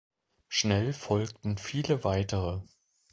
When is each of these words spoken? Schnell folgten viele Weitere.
Schnell 0.47 0.93
folgten 0.93 1.59
viele 1.59 2.03
Weitere. 2.03 2.61